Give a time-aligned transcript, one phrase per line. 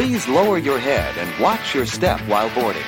[0.00, 2.82] Please lower your head and watch your step while boarding.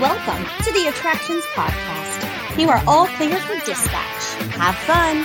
[0.00, 2.58] Welcome to the Attractions Podcast.
[2.60, 4.34] You are all clear for dispatch.
[4.56, 5.18] Have fun.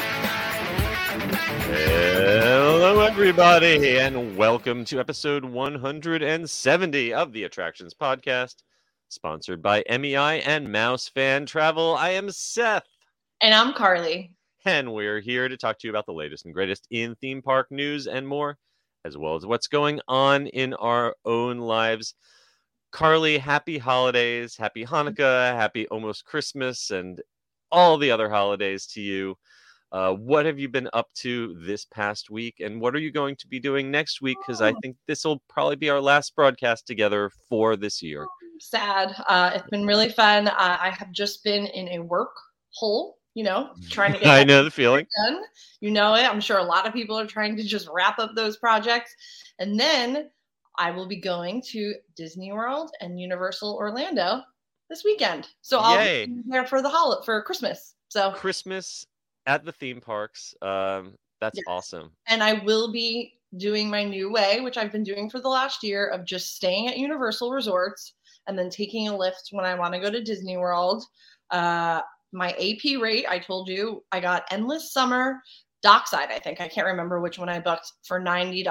[1.73, 8.57] Hello, everybody, and welcome to episode 170 of the Attractions Podcast,
[9.07, 11.95] sponsored by MEI and Mouse Fan Travel.
[11.95, 12.85] I am Seth,
[13.41, 14.35] And I'm Carly.
[14.63, 17.71] and we're here to talk to you about the latest and greatest in theme park
[17.71, 18.59] news and more,
[19.05, 22.15] as well as what's going on in our own lives.
[22.91, 27.21] Carly, happy holidays, happy Hanukkah, happy almost Christmas, and
[27.71, 29.35] all the other holidays to you.
[29.91, 33.35] Uh, what have you been up to this past week, and what are you going
[33.35, 34.37] to be doing next week?
[34.41, 34.79] Because I Oh.
[34.81, 38.25] think this will probably be our last broadcast together for this year.
[38.59, 39.15] Sad.
[39.27, 40.47] Uh, it's been really fun.
[40.47, 42.35] Uh, I have just been in a work
[42.73, 45.05] hole, you know, trying to get I know the feeling.
[45.25, 45.41] done.
[45.81, 46.23] You know it.
[46.23, 49.15] I'm sure a lot of people are trying to just wrap up those projects.
[49.59, 50.29] And then
[50.77, 54.41] I will be going to Disney World and Universal Orlando
[54.89, 55.47] this weekend.
[55.61, 56.25] So I'll Yay.
[56.25, 57.95] be there for the holiday for Christmas.
[58.09, 59.05] So Christmas
[59.45, 60.53] at the theme parks.
[60.61, 61.65] Um, that's Yes.
[61.67, 62.11] awesome.
[62.27, 65.83] and I will be doing my new way, which I've been doing for the last
[65.83, 68.13] year of just staying at Universal Resorts
[68.47, 71.03] and then taking a lift when I want to go to Disney World.
[71.49, 72.01] Uh,
[72.31, 75.41] my AP rate, I told you, I got Endless Summer
[75.81, 76.61] Dockside, I think.
[76.61, 78.65] I can't remember which one I booked for $90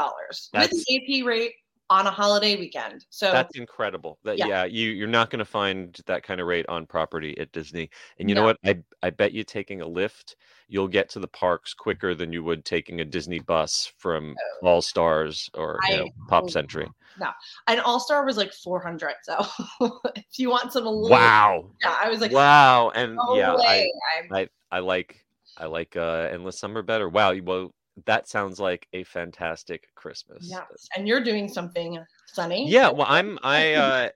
[0.53, 1.53] with the AP rate
[1.91, 3.07] on a holiday weekend.
[3.11, 4.19] So That's incredible.
[4.25, 4.47] That Yeah.
[4.47, 7.89] yeah, you you're not going to find that kind of rate on property at Disney.
[8.19, 8.59] And you know what?
[8.65, 10.37] I I bet you taking a lift,
[10.69, 14.83] you'll get to the parks quicker than you would taking a Disney bus from All
[14.83, 16.89] Stars or you know, Pop hope Century.
[17.69, 19.39] an All Star was like 400 So
[20.15, 21.71] if you want some little, Wow.
[21.83, 22.91] yeah, I was like, Wow.
[22.91, 23.89] And no yeah, I.
[24.31, 25.25] I I like
[25.57, 27.09] I like uh Endless Summer better.
[27.09, 27.31] Wow.
[27.31, 27.73] you- Well,
[28.07, 30.47] that sounds like a fantastic Christmas.
[30.47, 32.65] Yes, and you're doing something sunny.
[32.65, 34.11] Yeah, well, I'm I uh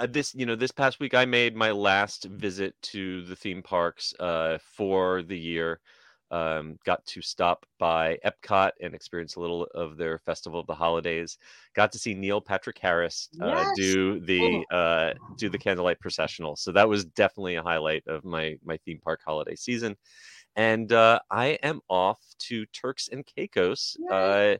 [0.00, 3.62] uh, this you know this past week I made my last visit to the theme
[3.62, 5.80] parks uh for the year.
[6.30, 10.74] Um, got to stop by Epcot and experience a little of their Festival of the
[10.74, 11.38] Holidays.
[11.74, 13.72] Got to see Neil Patrick Harris uh, Yes.
[13.72, 16.54] do the uh, do the candlelight processional.
[16.56, 19.96] So that was definitely a highlight of my my theme park holiday season.
[20.58, 23.96] And uh, I am off to Turks and Caicos.
[24.10, 24.56] Uh,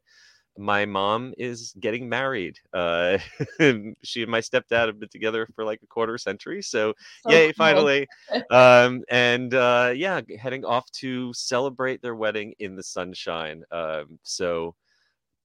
[0.59, 2.59] my mom is getting married.
[2.73, 3.19] Uh,
[4.05, 6.63] she and my stepdad have been together for like a quarter century.
[6.63, 7.89] So, So yay, cool.
[7.89, 8.09] finally.
[8.51, 13.65] um, and uh, yeah, heading off to celebrate their wedding in the sunshine.
[13.73, 14.77] Um, so,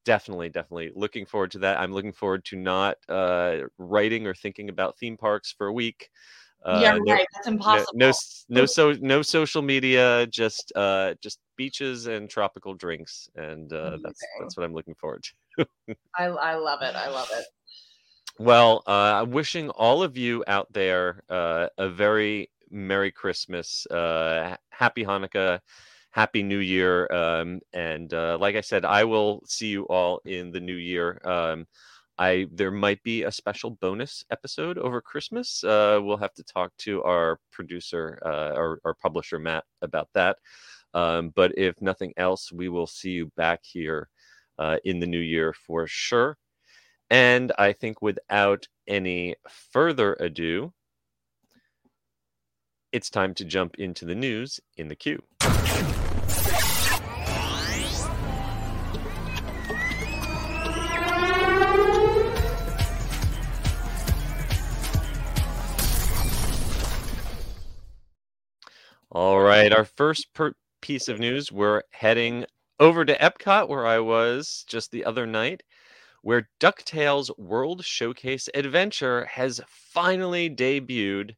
[0.05, 1.79] definitely, definitely looking forward to that.
[1.79, 6.09] I'm looking forward to not uh, writing or thinking about theme parks for a week.
[6.65, 7.27] Uh, yeah, no- right.
[7.33, 7.91] That's impossible.
[7.95, 13.71] no, s- no, so no social media, just uh, just beaches and tropical drinks, and
[13.73, 15.23] uh, that's that's what I'm looking forward
[15.57, 15.65] to.
[16.17, 16.95] I, I love it.
[16.95, 17.45] I love it.
[18.39, 24.55] Well, uh, I'm wishing all of you out there uh, a very Merry Christmas, uh,
[24.71, 25.59] Happy Hanukkah,
[26.09, 30.51] Happy New Year, um, and uh, like I said, I will see you all in
[30.51, 31.21] the new year.
[31.23, 31.67] Um,
[32.23, 35.61] I there might be a special bonus episode over Christmas.
[35.61, 40.37] Uh, we'll have to talk to our producer, uh, our, our publisher Matt, about that.
[40.93, 44.07] Um, but if nothing else, we will see you back here
[44.57, 46.37] uh, in the new year for sure.
[47.09, 49.35] And I think without any
[49.73, 50.71] further ado,
[52.93, 55.21] it's time to jump into the news in the queue.
[69.13, 72.45] All right, our first per- piece of news we're heading
[72.79, 75.61] over to Epcot, where I was just the other night,
[76.23, 81.35] where DuckTales World Showcase Adventure has finally debuted.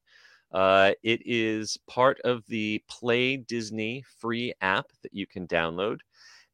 [0.53, 5.97] Uh, it is part of the Play Disney free app that you can download.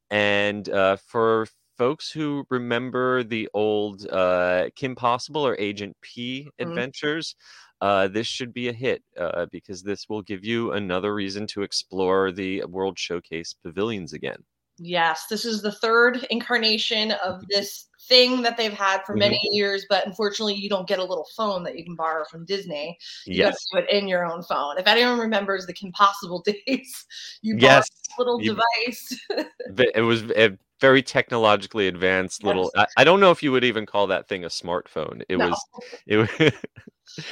[0.09, 1.45] And uh, for
[1.81, 6.67] folks who remember the old uh, Kim Possible or Agent P Mhm.
[6.67, 7.35] adventures,
[7.81, 11.63] uh, this should be a hit uh, because this will give you another reason to
[11.63, 14.37] explore the World Showcase pavilions again.
[14.77, 19.87] Yes, this is the third incarnation of this thing that they've had for many years,
[19.89, 22.95] but unfortunately, you don't get a little phone that you can borrow from Disney.
[23.25, 23.45] You Yes.
[23.47, 24.77] have to do it in your own phone.
[24.77, 27.05] If anyone remembers the Kim Possible days,
[27.41, 27.87] you bought Yes.
[28.15, 29.19] a little You- device.
[29.95, 32.71] It was a very technologically advanced little.
[32.75, 35.21] I, I don't know if you would even call that thing a smartphone.
[35.29, 35.49] It No.
[35.49, 35.65] was.
[36.07, 36.29] It was.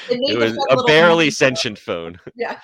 [0.09, 2.19] It was a barely sentient phone.
[2.35, 2.59] Yeah.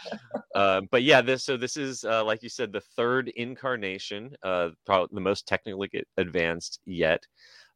[0.54, 4.70] Um, but yeah, this so this is uh, like you said, the third incarnation, uh,
[4.86, 7.26] probably the most technically advanced yet,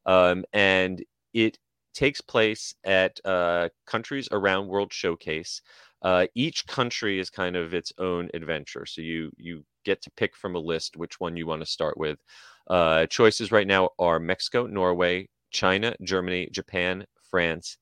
[0.06, 1.04] um, and
[1.34, 1.58] it
[1.94, 5.62] takes place at uh, countries around World Showcase.
[6.02, 10.36] Uh, each country is kind of its own adventure, so you you get to pick
[10.36, 12.20] from a list which one you want to start with.
[12.68, 17.78] Uh, choices right now are Mexico, Norway, China, Germany, Japan, France,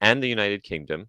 [0.00, 1.08] and the United Kingdom.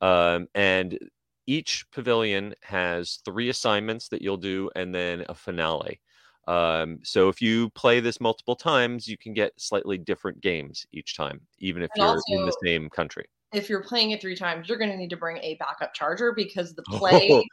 [0.00, 0.98] Um, and
[1.46, 6.00] each pavilion has three assignments that you'll do and then a finale.
[6.48, 11.16] Um, so if you play this multiple times, you can get slightly different games each
[11.16, 13.26] time, even if And you're also- in the same country.
[13.52, 16.32] If you're playing it three times, you're going to need to bring a backup charger
[16.32, 17.44] because the play Oh,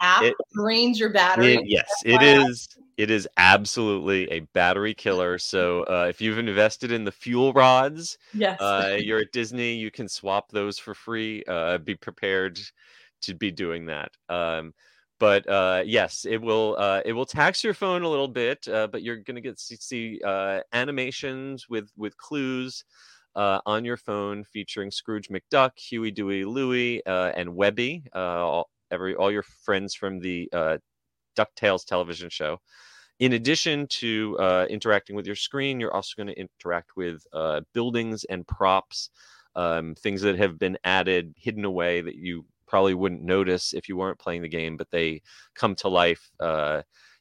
[0.00, 1.54] app it- drains your battery.
[1.54, 2.68] It- yes, it is.
[2.96, 5.38] It is absolutely a battery killer.
[5.38, 8.60] So uh, if you've invested in the fuel rods, yes.
[8.60, 11.44] uh, you're at Disney, you can swap those for free.
[11.46, 12.58] Uh, be prepared
[13.22, 14.10] to be doing that.
[14.28, 14.74] Um,
[15.20, 16.76] but uh, yes, it will.
[16.78, 19.58] Uh, it will tax your phone a little bit, uh, but you're going to get
[19.58, 22.84] to see uh, animations with with clues
[23.38, 28.02] uh, on your phone featuring Scrooge McDuck, Huey, Dewey, Louie, uh, and Webby.
[28.14, 30.78] Uh, all, every all your friends from the uh,
[31.36, 32.58] DuckTales television show.
[33.20, 37.60] In addition to uh, interacting with your screen, you're also going to interact with uh,
[37.72, 39.10] buildings and props,
[39.54, 43.96] um, things that have been added, hidden away that you probably wouldn't notice if you
[43.96, 45.22] weren't playing the game, but they
[45.54, 46.30] come to life.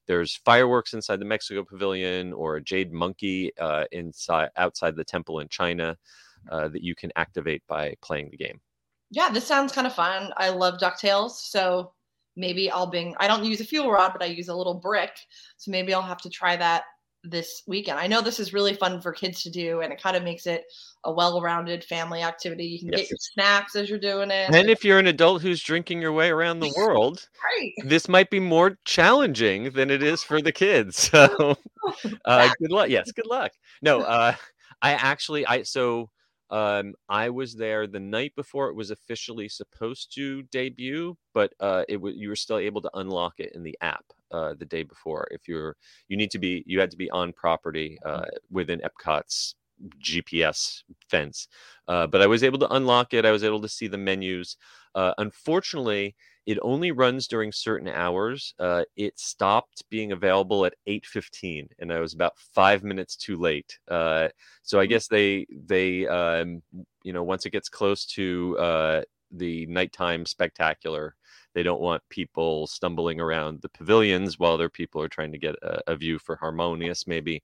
[0.08, 5.40] There's fireworks inside the Mexico Pavilion or a jade monkey uh, inside outside the temple
[5.42, 5.98] in China
[6.50, 8.60] uh, that you can activate by playing the game.
[9.12, 10.32] yeah, this sounds kind of fun.
[10.38, 11.32] I love DuckTales.
[11.32, 11.94] So
[12.36, 15.18] maybe I'll bring, I don't use a fuel rod, but I use a little brick.
[15.58, 16.84] So maybe I'll have to try that
[17.24, 18.00] this weekend.
[18.00, 20.46] I know this is really fun for kids to do, and it kind of makes
[20.48, 20.66] it
[21.04, 22.66] a well rounded family activity.
[22.66, 23.02] You can Yes.
[23.02, 24.54] get your snacks as you're doing it.
[24.54, 27.28] And if you're an adult who's drinking your way around the world,
[27.58, 27.74] Great.
[27.86, 31.10] this might be more challenging than it is for the kids.
[31.10, 31.58] So,
[32.26, 32.90] uh, good luck.
[32.90, 33.52] Yes, good luck.
[33.82, 34.34] No, uh,
[34.82, 36.10] I actually, I so
[36.50, 41.84] um, I was there the night before it was officially supposed to debut, but uh,
[41.90, 44.84] it was you were still able to unlock it in the app uh, the day
[44.84, 45.28] before.
[45.32, 45.76] If you're,
[46.08, 49.56] you need to be, you had to be on property uh, within Epcot's
[50.00, 51.48] GPS fence.
[51.88, 53.26] Uh, but I was able to unlock it.
[53.26, 54.58] I was able to see the menus.
[54.96, 56.16] Uh, unfortunately,
[56.48, 58.56] it only runs during certain hours.
[58.58, 63.78] Uh, it stopped being available at 8:15, and I was about five minutes too late.
[63.90, 64.30] Uh,
[64.64, 66.64] so I guess they they um,
[67.04, 69.02] you know once it gets close to uh,
[69.32, 71.16] the nighttime spectacular,
[71.54, 75.56] they don't want people stumbling around the pavilions while their people are trying to get
[75.62, 77.44] a, a view for harmonious maybe.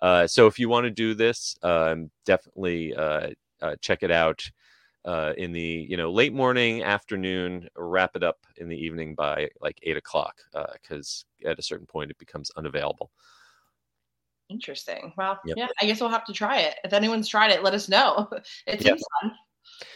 [0.00, 3.28] Uh, so if you want to do this, um, definitely uh,
[3.60, 4.42] uh, check it out
[5.04, 7.68] uh, in the you know late morning, afternoon.
[7.76, 10.40] Wrap it up in the evening by like eight o'clock
[10.80, 13.10] because at a certain point it becomes unavailable.
[14.48, 15.12] Interesting.
[15.16, 15.56] Well, Yep.
[15.56, 16.76] yeah, I guess we'll have to try it.
[16.84, 18.28] If anyone's tried it, let us know.
[18.66, 18.82] It Yep.
[18.82, 19.32] seems fun.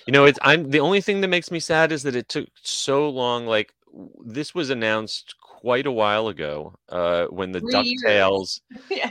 [0.07, 2.49] You know, it's I'm the only thing that makes me sad is that it took
[2.63, 3.47] so long.
[3.47, 3.75] Like
[4.25, 7.97] this was announced quite a while ago uh, when the Three.
[8.07, 8.61] DuckTales
[8.91, 9.11] Yeah.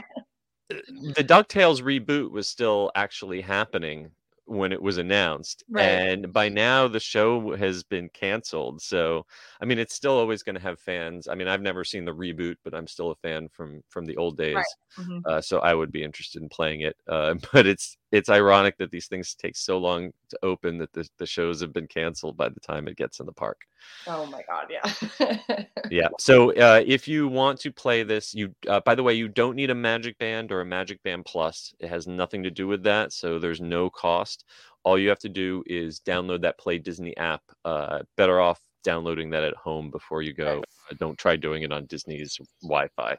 [0.68, 4.10] the DuckTales reboot was still actually happening
[4.46, 5.64] when it was announced.
[5.68, 5.82] Right.
[5.82, 8.80] And by now the show has been canceled.
[8.80, 9.26] So
[9.60, 11.28] I mean it's still always going to have fans.
[11.28, 14.16] I mean I've never seen the reboot, but I'm still a fan from from the
[14.16, 14.64] old days.
[14.98, 15.20] Mhm.
[15.26, 16.96] Uh, so I would be interested in playing it.
[17.08, 21.08] Uh, but it's it's ironic that these things take so long to open that the,
[21.18, 23.60] the shows have been canceled by the time it gets in the park.
[24.06, 25.64] Oh my god, yeah.
[25.90, 26.08] Yeah.
[26.18, 29.56] So uh, if you want to play this, you uh, by the way, you don't
[29.56, 31.74] need a Magic Band or a Magic Band Plus.
[31.78, 33.12] It has nothing to do with that.
[33.12, 34.44] So there's no cost.
[34.84, 37.42] All you have to do is download that Play Disney app.
[37.64, 40.62] Uh, better off downloading that at home before you go.
[40.90, 43.16] Uh, don't try doing it on Disney's Wi-Fi.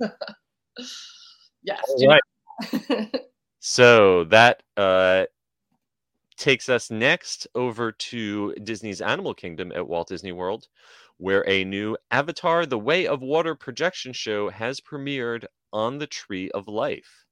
[1.62, 1.84] yes.
[1.86, 3.20] All right.
[3.64, 5.26] So that uh,
[6.36, 10.68] takes us next over to Disney's Animal Kingdom at Walt Disney World,
[11.16, 16.50] where a new Avatar: The Way of Water projection show has premiered on the Tree
[16.50, 17.24] of Life.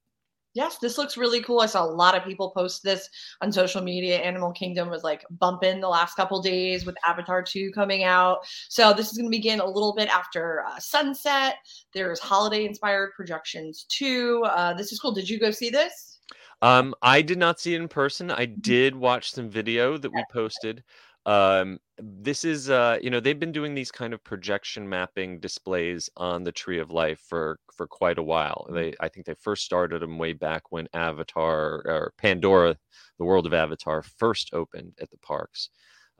[0.54, 1.60] Yes, this looks really cool.
[1.60, 3.08] I saw a lot of people post this
[3.40, 4.18] on social media.
[4.18, 8.38] Animal Kingdom was like bumping the last couple days with Avatar 2 coming out.
[8.68, 11.56] So this is going to begin a little bit after uh, sunset.
[11.92, 14.42] There's holiday inspired projections too.
[14.46, 15.12] Uh, this is cool.
[15.12, 16.18] Did you go see this?
[16.62, 18.30] Um, I did not see it in person.
[18.30, 20.84] I did watch some video that we posted.
[21.26, 26.08] Um, this is, uh, you know, they've been doing these kind of projection mapping displays
[26.16, 28.66] on the Tree of Life for for quite a while.
[28.72, 32.76] They, I think, they first started them way back when Avatar or Pandora,
[33.18, 35.68] the world of Avatar, first opened at the parks,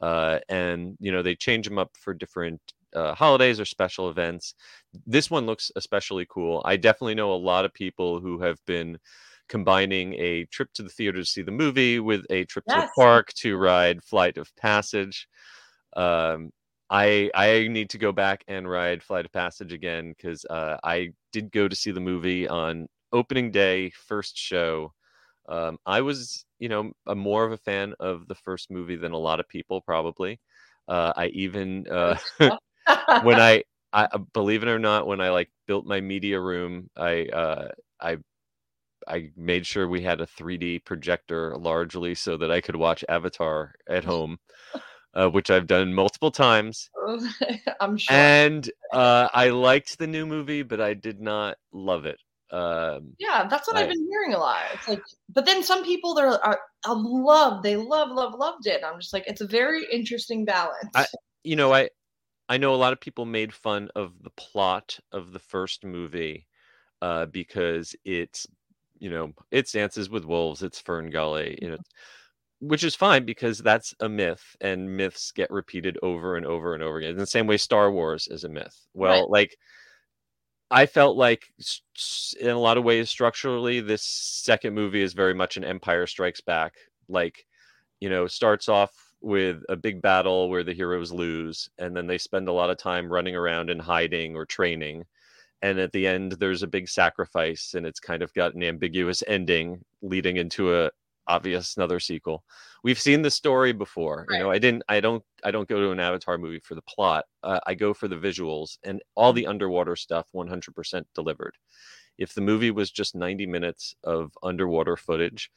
[0.03, 2.61] uh, and you know they change them up for different
[2.95, 4.55] uh, holidays or special events.
[5.07, 6.61] This one looks especially cool.
[6.65, 8.99] I definitely know a lot of people who have been
[9.51, 12.91] combining a trip to the theater to see the movie with a trip to the
[12.97, 15.29] park to ride Flight of Passage.
[15.95, 16.51] Um,
[16.89, 21.11] I I need to go back and ride Flight of Passage again because uh, I
[21.33, 24.95] did go to see the movie on opening day, first show.
[25.49, 29.13] Um, I was, you know, a more of a fan of the first movie than
[29.13, 30.41] a lot of people probably.
[30.87, 32.17] Uh, I even uh,
[33.23, 37.27] when I, I believe it or not, when I like built my media room, I
[37.27, 37.69] uh,
[38.01, 38.19] I
[39.09, 43.75] I made sure we had a 3D projector largely so that I could watch Avatar
[43.89, 44.39] at home,
[45.15, 46.91] uh, which I've done multiple times.
[47.81, 48.17] I'm sure.
[48.17, 52.21] And uh, I liked the new movie, but I did not love it.
[52.53, 54.63] Um, yeah, that's what I- I've been hearing a lot.
[54.75, 58.83] It's like, but then some people they're are, I love, they love, love, loved it.
[58.85, 60.91] I'm just like, it's a very interesting balance.
[60.95, 61.07] I-
[61.45, 61.89] you know, I
[62.51, 66.49] I know a lot of people made fun of the plot of the first movie
[67.01, 68.45] uh, because it's
[69.01, 71.65] you know it's Dances with Wolves, it's Fern Gully, mm-hmm.
[71.65, 71.79] you know,
[72.61, 76.83] which is fine because that's a myth and myths get repeated over and over and
[76.83, 77.11] over again.
[77.13, 78.77] In the same way, Star Wars is a myth.
[78.95, 79.31] Well, Right.
[79.31, 79.57] like
[80.71, 81.53] I felt like
[82.41, 86.41] in a lot of ways structurally, this second movie is very much an Empire Strikes
[86.41, 86.75] Back.
[87.09, 87.47] Like,
[88.01, 92.19] you know, starts off with a big battle where the heroes lose, and then they
[92.19, 95.05] spend a lot of time running around and hiding or training.
[95.63, 99.23] And at the end, there's a big sacrifice, and it's kind of got an ambiguous
[99.27, 100.91] ending leading into a
[101.27, 102.45] obvious another sequel.
[102.83, 104.27] We've seen the story before.
[104.31, 106.83] You know, I didn't, I don't, I don't go to an Avatar movie for the
[106.83, 107.25] plot.
[107.43, 110.27] Uh, I go for the visuals and all the underwater stuff.
[110.35, 111.55] 100% delivered.
[112.19, 115.51] If the movie was just 90 minutes of underwater footage,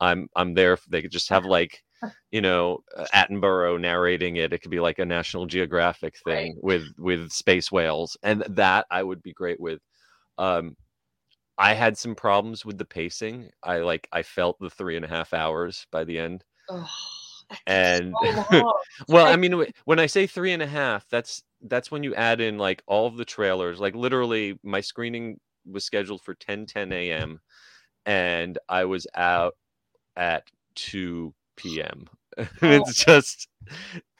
[0.00, 0.72] I'm I'm there.
[0.74, 1.82] if They could just have like,
[2.30, 2.80] you know,
[3.14, 4.52] Attenborough narrating it.
[4.52, 9.02] It could be like a National Geographic thing with with space whales, and that I
[9.02, 9.80] would be great with.
[10.38, 10.76] Um,
[11.58, 13.50] I had some problems with the pacing.
[13.62, 16.42] I like I felt the three and a half hours by the end.
[17.50, 18.14] That's And
[18.50, 18.72] so
[19.08, 22.14] well, I- I mean, when I say three and a half, that's that's when you
[22.14, 23.78] add in like all of the trailers.
[23.80, 27.40] Like literally, my screening was scheduled for 10 10 a.m.
[28.06, 29.54] and I was out
[30.20, 32.06] at 2 p.m.
[32.62, 33.48] it's just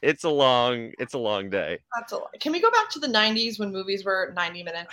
[0.03, 1.79] it's a long it's a long day.
[1.95, 2.35] That's a lot.
[2.41, 4.93] Can we go back to the 90s when movies were 90 minutes?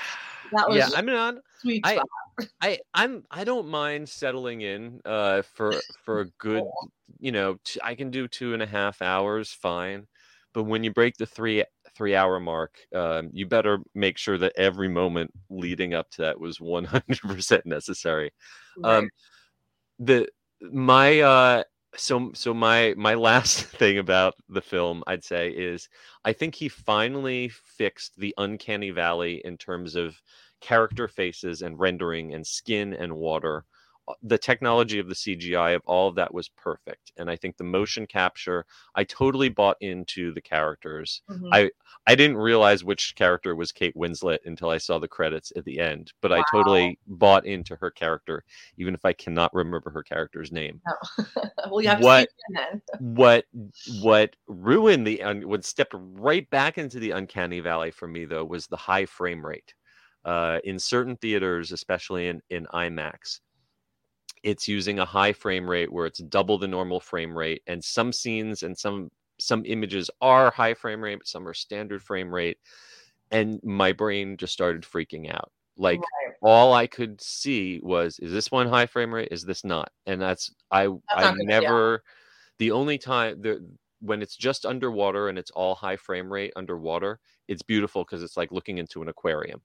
[0.51, 2.07] That was yeah, I mean, on sweet I- spot.
[2.61, 5.73] I I'm I don't mind settling in uh for
[6.05, 6.63] for a good
[7.19, 10.05] you know t- I can do two and a half hours fine,
[10.53, 11.63] but when you break the three
[11.95, 16.39] three hour mark, um, you better make sure that every moment leading up to that
[16.39, 18.31] was one hundred percent necessary.
[18.77, 18.97] Right.
[18.97, 19.09] Um,
[19.99, 20.27] the
[20.61, 21.63] my uh
[21.95, 25.89] so so my my last thing about the film I'd say is
[26.25, 30.21] I think he finally fixed the uncanny valley in terms of
[30.61, 33.65] character faces and rendering and skin and water
[34.23, 37.63] the technology of the CGI of all of that was perfect and I think the
[37.63, 41.49] motion capture I totally bought into the characters Mhm.
[41.51, 41.71] I
[42.05, 45.79] I didn't realize which character was Kate Winslet until I saw the credits at the
[45.79, 48.45] end, but I totally bought into her character,
[48.77, 50.79] even if I cannot remember her character's name.
[51.69, 52.81] well, you have what- to see then.
[52.99, 53.45] What
[54.01, 58.45] what ruined the un, what stepped right back into the uncanny valley for me though
[58.45, 59.73] was the high frame rate.
[60.25, 63.39] Uh, in certain theaters, especially in in IMAX,
[64.48, 68.13] it's using a high frame rate where it's double the normal frame rate, and some
[68.13, 72.58] scenes and some some images are high frame rate, but some are standard frame rate,
[73.32, 75.51] and my brain just started freaking out.
[75.77, 76.36] Like Right.
[76.42, 79.30] all I could see was, is this one high frame rate?
[79.32, 79.92] Is this not?
[80.06, 81.46] And that's I not I good, yeah.
[81.48, 82.04] never.
[82.60, 83.66] The only time the
[84.01, 88.38] when it's just underwater and it's all high frame rate underwater, it's beautiful because it's
[88.38, 89.62] like looking into an aquarium.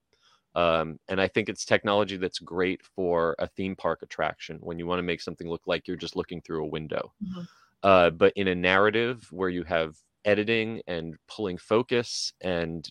[0.54, 4.86] Um, and I think it's technology that's great for a theme park attraction when you
[4.86, 7.12] want to make something look like you're just looking through a window.
[7.24, 7.48] Mhm.
[7.82, 12.88] Uh, but in a narrative where you have editing and pulling focus and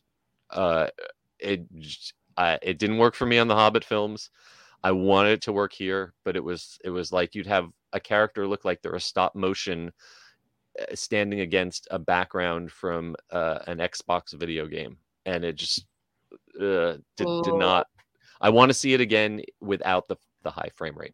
[0.50, 0.88] uh,
[1.39, 1.62] it
[2.38, 4.30] uh, it didn't work for me on the Hobbit films.
[4.84, 8.00] I wanted it to work here, but it was it was like you'd have a
[8.00, 9.91] character look like they're a stop motion
[10.80, 15.86] uh, standing against a background from uh, an Xbox video game, and it just
[16.62, 17.88] uh, did, did not.
[18.39, 21.13] I want to see it again without the the high frame rate.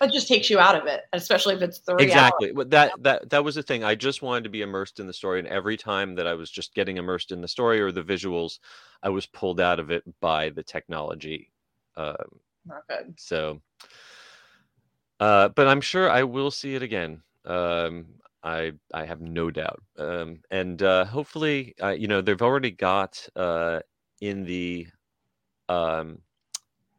[0.00, 3.28] It just takes you out of it, especially if it's three exactly but that that
[3.30, 5.76] that was the thing i just wanted to be immersed in the story and every
[5.76, 8.58] time that i was just getting immersed in the story or the visuals
[9.02, 11.50] i was pulled out of it by the technology
[11.96, 12.14] um.
[12.64, 13.14] Not good.
[13.18, 13.60] so
[15.18, 18.06] uh but i'm sure i will see it again um
[18.42, 23.26] i i have no doubt um and uh hopefully uh, you know they've already got
[23.36, 23.80] uh
[24.20, 24.86] in the
[25.68, 26.18] um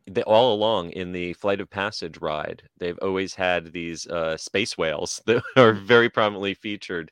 [0.07, 4.77] they, all along in the Flight of Passage ride, they've always had these uh, space
[4.77, 7.11] whales that are very prominently featured.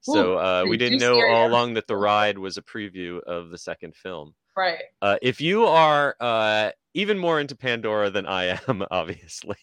[0.00, 3.58] So uh, we didn't know all along that the ride was a preview of the
[3.58, 4.34] second film.
[4.56, 4.82] Right.
[5.02, 9.58] Uh, if you are uh, even more into Pandora than I am, obviously,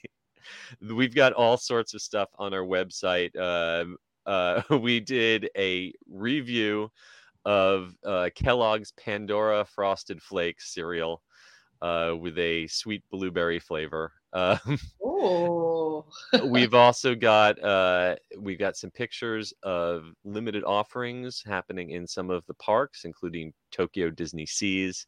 [0.82, 3.36] we've got all sorts of stuff on our website.
[3.38, 6.92] Um, uh, we did a review
[7.46, 11.22] of uh, Kellogg's Pandora Frosted Flakes cereal
[11.82, 14.12] uh, with a sweet blueberry flavor.
[14.36, 14.80] Um,
[15.24, 16.06] Oh.
[16.46, 22.46] we've also got uh, we've got some pictures of limited offerings happening in some of
[22.48, 25.08] the parks, including Tokyo Disney Seas.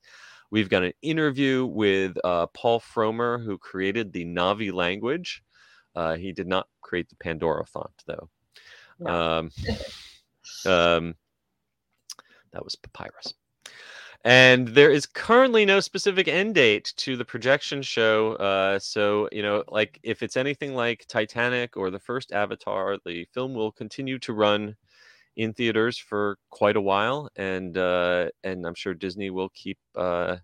[0.51, 5.43] We've got an interview with uh, Paul Frommer, who created the Na'vi language.
[5.95, 8.29] Uh, he did not create the Pandora font, though.
[9.05, 9.51] Um,
[10.65, 11.15] um,
[12.55, 13.33] that was Papyrus.
[14.23, 18.33] And there is currently no specific end date to the projection show.
[18.33, 23.27] Uh, so, you know, like if it's anything like Titanic or the first Avatar, the
[23.33, 24.75] film will continue to run
[25.35, 30.37] in theaters for quite a while, and uh, and I'm sure Disney will keep uh,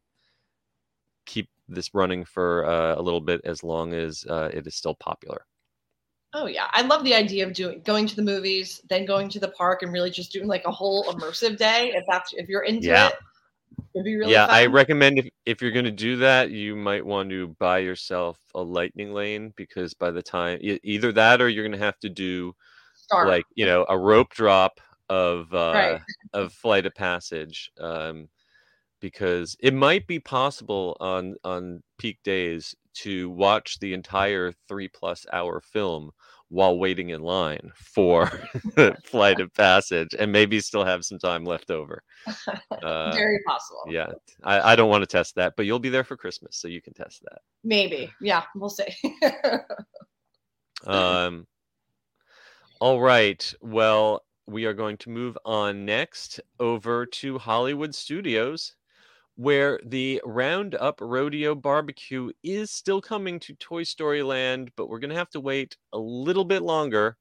[1.26, 4.96] keep this running for uh, a little bit as long as uh, it is still
[4.96, 5.46] popular.
[6.34, 9.40] Oh yeah, I love the idea of doing going to the movies, then going to
[9.40, 11.92] the park, and really just doing like a whole immersive day.
[11.94, 13.08] If that's if you're into Yeah.
[13.08, 13.14] it,
[13.94, 17.06] it'd be really yeah, I recommend if, if you're going to do that, you might
[17.06, 21.66] want to buy yourself a lightning lane because by the time either that or you're
[21.66, 22.54] going to have to do
[22.96, 23.28] Start.
[23.28, 26.00] like you know a rope drop of uh, Right.
[26.34, 28.30] of flight of passage um,
[29.02, 35.26] because it might be possible on on peak days to watch the entire three plus
[35.32, 36.12] hour film
[36.50, 38.28] while waiting in line for
[39.06, 42.04] flight of passage and maybe still have some time left over
[42.84, 43.84] uh, Very possible.
[43.88, 44.08] yeah
[44.44, 46.82] I, I don't want to test that but you'll be there for christmas so you
[46.82, 48.12] can test that Maybe.
[48.20, 48.88] Yeah, we'll see.
[50.86, 51.46] Um,
[52.80, 53.54] all right.
[53.62, 58.74] Well, we are going to move on next over to Hollywood Studios,
[59.36, 65.10] where the Roundup Rodeo Barbecue is still coming to Toy Story Land, but we're going
[65.10, 67.18] to have to wait a little bit longer.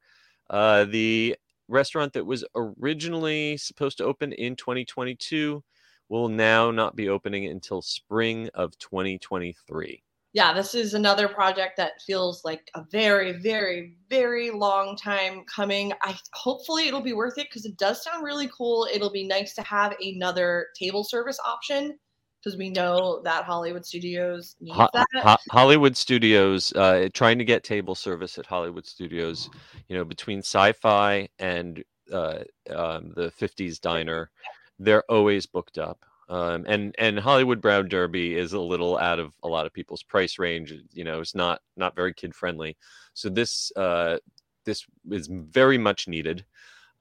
[0.48, 1.36] Uh, the
[1.68, 5.62] restaurant that was originally supposed to open in 2022
[6.08, 10.02] will now not be opening until spring of 2023.
[10.32, 15.92] Yeah, this is another project that feels like a very, very, very long time coming.
[16.02, 18.86] I hopefully it'll be worth it because it does sound really cool.
[18.92, 21.98] It'll be nice to have another table service option
[22.42, 25.06] because we know that Hollywood Studios needs Ho- that.
[25.16, 29.50] Ho- Hollywood Studios, uh, trying to get table service at Hollywood Studios,
[29.88, 34.30] you know, between sci-fi and uh, um, the '50s diner,
[34.78, 36.04] they're always booked up.
[36.30, 40.04] Um, and and Hollywood Brown Derby is a little out of a lot of people's
[40.04, 40.72] price range.
[40.92, 42.76] You know, it's not not very kid friendly.
[43.14, 44.18] So this uh,
[44.64, 46.44] this is very much needed.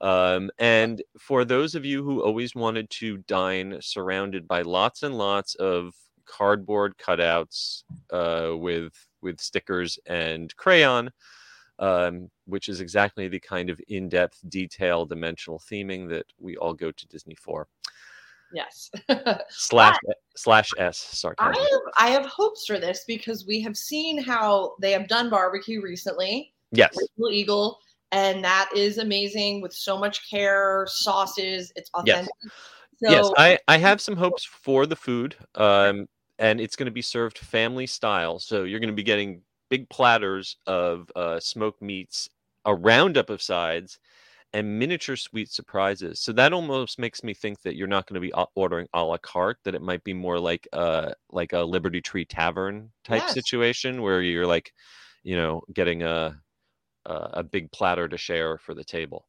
[0.00, 5.16] Um, and for those of you who always wanted to dine surrounded by lots and
[5.16, 11.10] lots of cardboard cutouts uh, with with stickers and crayon,
[11.78, 16.90] um, which is exactly the kind of in-depth, detail, dimensional theming that we all go
[16.90, 17.68] to Disney for.
[18.52, 18.90] Yes.
[19.50, 19.96] Slash
[20.36, 21.54] slash s I sarcasm.
[21.54, 25.82] have, I have hopes for this because we have seen how they have done barbecue
[25.82, 26.52] recently.
[26.72, 26.96] Yes.
[27.30, 27.78] Eagle,
[28.12, 31.72] and that is amazing with so much care, sauces.
[31.76, 32.16] It's Yes.
[32.16, 32.34] authentic.
[33.02, 35.36] So, yes, I, I have some hopes for the food.
[35.54, 36.08] Um,
[36.38, 38.38] and it's going to be served family style.
[38.38, 42.28] So you're going to be getting big platters of uh, smoked meats,
[42.64, 43.98] a roundup of sides,
[44.52, 46.20] and miniature sweet surprises.
[46.20, 49.18] So that almost makes me think that you're not going to be ordering a la
[49.18, 49.58] carte.
[49.64, 53.34] That it might be more like a like a Liberty Tree Tavern type Yes.
[53.34, 54.72] situation where you're like,
[55.22, 56.40] you know, getting a
[57.06, 59.26] a, a big platter to share for the table.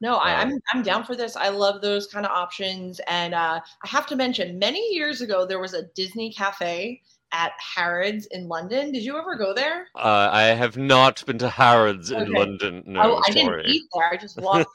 [0.00, 1.36] no, I, um, I'm I'm down for this.
[1.36, 5.44] I love those kind of options, and uh, I have to mention, many years ago
[5.46, 8.92] there was a Disney cafe at Harrods in London.
[8.92, 9.88] Did you ever go there?
[9.94, 12.82] Uh, I have not been to Harrods in London.
[12.86, 13.62] No, oh, I sorry.
[13.62, 14.08] didn't eat there.
[14.12, 14.70] I just walked.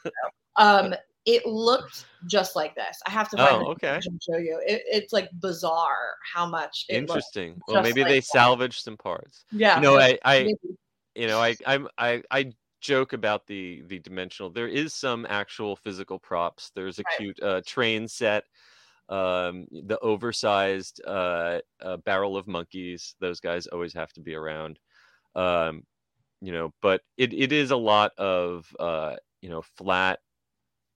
[0.55, 0.93] Um,
[1.25, 2.99] it looked just like this.
[3.07, 3.95] I have to find Oh, okay.
[4.05, 4.61] and show you.
[4.67, 6.85] It, it's like bizarre how much.
[6.89, 7.59] Interesting.
[7.67, 8.25] Well, maybe like they that.
[8.25, 9.45] salvaged some parts.
[9.51, 9.77] Yeah.
[9.77, 10.77] You know, I, I, maybe-
[11.15, 14.49] you know, I, I'm, I, I joke about the the dimensional.
[14.49, 16.71] There is some actual physical props.
[16.75, 17.17] There's a Right.
[17.17, 18.43] cute uh, train set.
[19.13, 23.15] Um, the oversized uh, uh, barrel of monkeys.
[23.19, 24.80] Those guys always have to be around.
[25.36, 25.84] Um,
[26.41, 30.19] you know, but it, it is a lot of uh, you know flat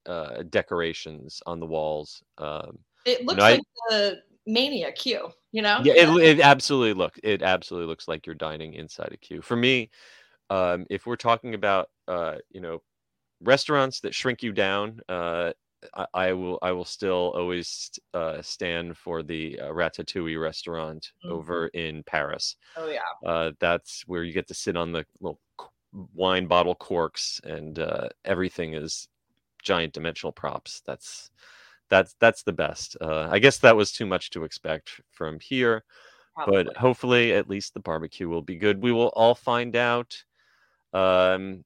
[0.08, 2.24] uh, decorations on the walls.
[2.40, 5.30] Um, It looks I- like the Mania queue.
[5.52, 5.82] You know?
[5.84, 9.42] Yeah, it, it absolutely look it absolutely looks like you're dining inside a queue.
[9.42, 9.92] For me,
[10.50, 12.82] um, if we're talking about uh, you know
[13.42, 15.54] restaurants that shrink you down, uh,
[15.94, 21.32] I, I will I will still always uh, stand for the uh, Ratatouille restaurant Mhm.
[21.32, 22.56] over in Paris.
[22.76, 23.02] Oh yeah.
[23.26, 25.40] Uh, that's where you get to sit on the little
[26.14, 29.08] wine bottle corks, and uh, everything is
[29.64, 30.82] giant dimensional props.
[30.86, 31.30] That's
[31.90, 32.98] that's that's the best.
[33.00, 35.84] Uh, I guess that was too much to expect from here,
[36.36, 36.64] Probably.
[36.66, 38.82] but hopefully, at least the barbecue will be good.
[38.82, 40.24] We will all find out
[40.94, 41.64] um,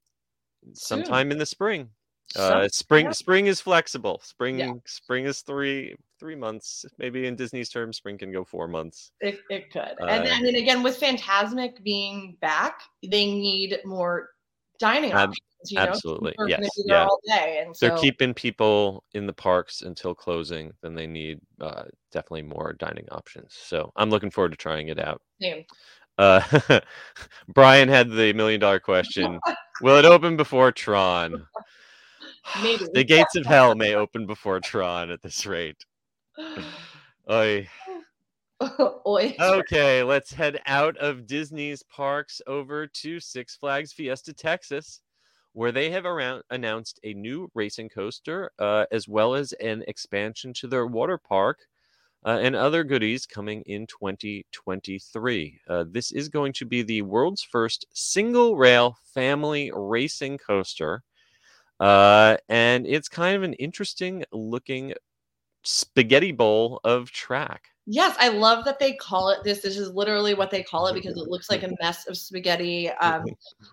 [0.74, 0.76] Soon.
[0.76, 1.90] sometime in the spring.
[2.36, 3.12] Uh, spring yeah.
[3.12, 4.22] spring is flexible.
[4.24, 4.74] Spring Yeah.
[4.86, 6.86] spring is three three months.
[6.98, 9.12] Maybe in Disney's terms, spring can go four months.
[9.20, 9.96] It, it could.
[10.02, 14.30] Uh, and then and again, with Fantasmic being back, they need more
[14.80, 15.38] dining Ab- options.
[15.70, 15.84] You know?
[15.84, 17.04] absolutely, People yes, yeah.
[17.06, 17.62] all day.
[17.64, 22.42] And so they're keeping people in the parks until closing, then they need uh, definitely
[22.42, 23.56] more dining options.
[23.62, 25.22] So I'm looking forward to trying it out.
[25.40, 25.64] same.
[26.18, 26.42] Uh,
[27.48, 29.40] Brian had the million dollar question:
[29.82, 31.46] Will it open before Tron?
[32.62, 32.88] Maybe.
[32.94, 35.86] the gates of hell may open before Tron at this rate.
[37.30, 37.68] Oy.
[39.08, 39.36] Oi.
[39.40, 45.02] Okay, let's head out of Disney's parks over to Six Flags Fiesta Texas,
[45.54, 50.54] where they have around announced a new racing coaster, uh, as well as an expansion
[50.54, 51.60] to their water park.
[52.24, 55.60] Uh, and other goodies coming in 2023.
[55.68, 61.02] Uh, this is going to be the world's first single rail family racing coaster.
[61.82, 64.94] Uh, and it's kind of an interesting looking
[65.64, 67.70] spaghetti bowl of track.
[67.88, 69.62] Yes, I love that they call it this.
[69.62, 72.90] This is literally what they call it because it looks like a mess of spaghetti.
[72.90, 73.26] Um,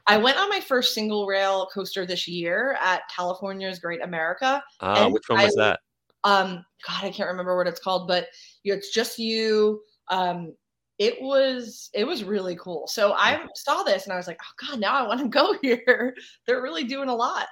[0.06, 4.62] I went on my first single rail coaster this year at California's Great America.
[4.80, 5.80] Ah, which one was I- that?
[6.24, 8.26] Um, God, I can't remember what it's called, but
[8.64, 9.82] it's just you.
[10.08, 10.54] Um,
[10.98, 12.88] it was it was really cool.
[12.88, 15.56] So I saw this and I was like, oh God, now I want to go
[15.62, 16.14] here.
[16.46, 17.46] They're really doing a lot.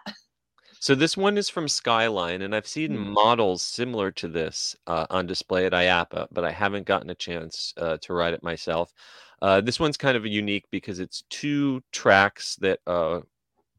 [0.80, 3.14] So this one is from Skyline, and I've seen Mhm.
[3.14, 7.72] models similar to this uh, on display at IAAPA, but I haven't gotten a chance
[7.76, 8.92] uh, to ride it myself.
[9.42, 13.20] Uh, this one's kind of unique because it's two tracks that uh,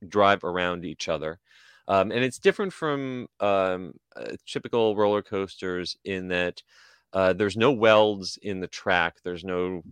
[0.08, 1.40] drive around each other.
[1.88, 6.64] Um, and it's different from um, uh, typical roller coasters in that
[7.14, 9.84] uh, there's no welds in the track, there's no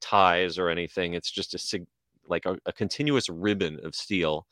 [0.00, 1.14] ties or anything.
[1.14, 1.86] It's just a sig-
[2.28, 4.46] like a, a continuous ribbon of steel,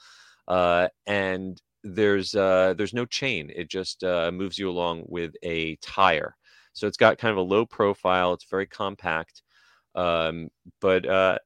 [0.48, 3.50] uh, and there's uh, there's no chain.
[3.54, 6.36] It just uh, moves you along with a tire.
[6.74, 8.32] So it's got kind of a low profile.
[8.34, 9.42] It's very compact,
[9.94, 11.38] um, but uh,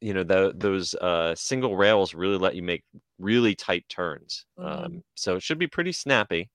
[0.00, 2.84] you know the, those uh, single rails really let you make
[3.18, 4.46] really tight turns.
[4.56, 4.86] Mhm.
[4.86, 6.50] Um, so it should be pretty snappy.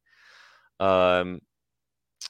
[0.80, 1.42] Um,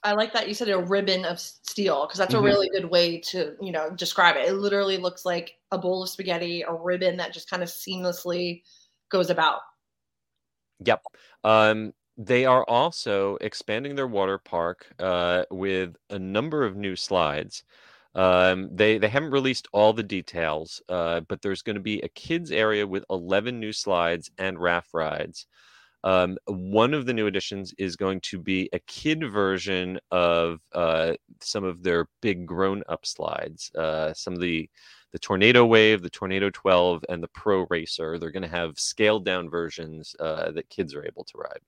[0.04, 2.40] I like that you said a ribbon of steel because that's Mhm.
[2.40, 4.48] a really good way to, you know, describe it.
[4.48, 8.64] It literally looks like a bowl of spaghetti, a ribbon that just kind of seamlessly
[9.10, 9.62] goes about.
[10.86, 11.02] Yep.
[11.44, 17.64] Um, they are also expanding their water park uh, with a number of new slides.
[18.16, 22.10] Um, they they haven't released all the details, uh, but there's going to be a
[22.10, 25.46] kids area with 11 new slides and raft rides.
[26.04, 31.16] Um, one of the new additions is going to be a kid version of uh,
[31.42, 33.72] some of their big grown-up slides.
[33.76, 34.70] Uh, some of the
[35.14, 38.18] the Tornado Wave, the Tornado 12, and the Pro Racer.
[38.20, 41.60] They're going to have scaled down versions uh, that kids are able to ride.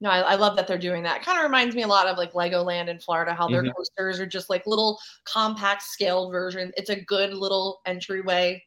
[0.00, 1.22] No, I, I love that they're doing that.
[1.22, 3.72] Kind of reminds me a lot of like Legoland in Florida, how their Mhm.
[3.74, 6.70] coasters are just like little compact scaled version.
[6.76, 8.62] It's a good little entryway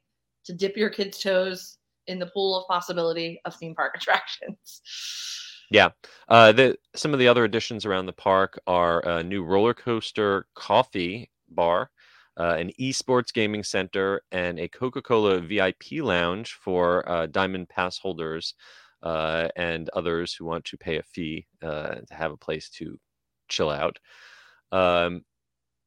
[0.46, 1.78] to dip your kids' toes
[2.08, 4.82] in the pool of possibility of theme park attractions.
[5.70, 5.90] Yeah.
[6.28, 10.48] Uh, the, some of the other additions around the park are a new roller coaster
[10.56, 11.92] coffee bar,
[12.40, 18.00] uh, an esports gaming center, and a Coca Cola VIP lounge for uh, Diamond Pass
[18.00, 18.56] holders
[19.04, 22.98] uh, and others who want to pay a fee uh, to have a place to
[23.50, 24.00] chill out.
[24.72, 25.24] Um,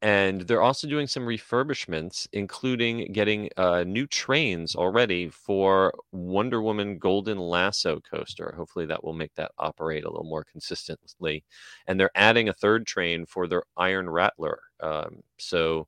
[0.01, 6.97] and they're also doing some refurbishments, including getting uh, new trains already for Wonder Woman
[6.97, 8.53] Golden Lasso coaster.
[8.57, 11.45] Hopefully, that will make that operate a little more consistently.
[11.87, 14.59] And they're adding a third train for their Iron Rattler.
[14.81, 15.87] Um, so,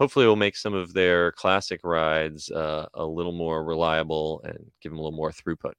[0.00, 4.90] hopefully, will make some of their classic rides uh, a little more reliable and give
[4.90, 5.74] them a little more throughput.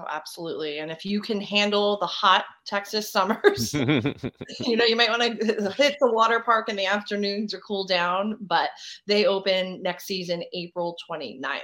[0.00, 0.78] Oh, absolutely.
[0.78, 5.70] And if you can handle the hot Texas summers, you know, you might want to
[5.76, 8.70] hit the water park in the afternoons to cool down, but
[9.06, 11.60] they open next season, April 29th.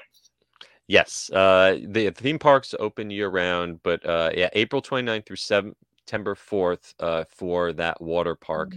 [0.87, 6.35] Yes, uh, the theme parks open year round, but uh, yeah, April 29th through September
[6.35, 8.75] 4th uh, for that water park.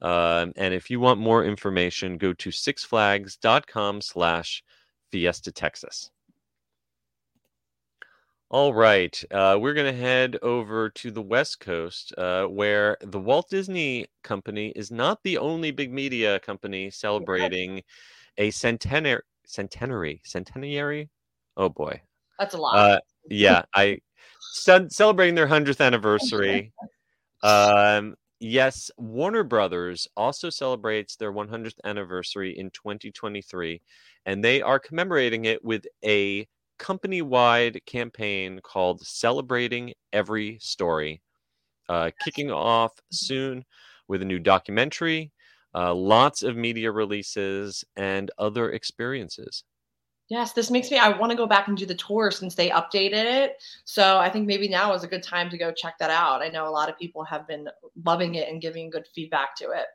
[0.00, 4.62] Um, and if you want more information, go to sixflags.com slash
[5.10, 6.10] Fiesta Texas.
[8.50, 13.20] All right, uh, we're going to head over to the West Coast, uh, where the
[13.20, 17.82] Walt Disney Company is not the only big media company celebrating
[18.38, 21.10] a centenary, centenary, centenary.
[21.58, 22.00] Oh boy,
[22.38, 22.76] That's a lot.
[22.78, 23.98] uh, yeah, I
[24.54, 26.72] ce- celebrating their hundredth anniversary.
[27.40, 33.80] Um, yes, Warner Brothers also celebrates their 100th anniversary in 2023,
[34.26, 36.46] and they are commemorating it with a
[36.78, 41.22] company-wide campaign called "Celebrating Every Story,"
[41.88, 43.64] uh, kicking off soon
[44.08, 45.32] with a new documentary,
[45.74, 49.64] uh, lots of media releases, and other experiences.
[50.28, 50.98] Yes, this makes me.
[50.98, 53.62] I want to go back and do the tour since they updated it.
[53.84, 56.42] So I think maybe now is a good time to go check that out.
[56.42, 57.68] I know a lot of people have been
[58.04, 59.86] loving it and giving good feedback to it.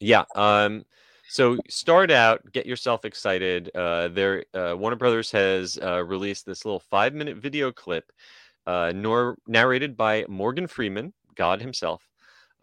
[0.00, 0.24] Yeah.
[0.34, 0.84] Um,
[1.28, 3.70] so start out, get yourself excited.
[3.74, 8.10] Uh, there, uh, Warner Brothers has uh, released this little five-minute video clip,
[8.66, 12.02] uh, nor narrated by Morgan Freeman, God himself,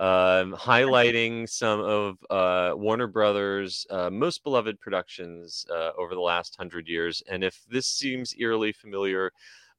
[0.01, 6.55] um, highlighting some of uh, Warner Brothers' uh, most beloved productions uh, over the last
[6.55, 7.21] hundred years.
[7.29, 9.31] And if this seems eerily familiar,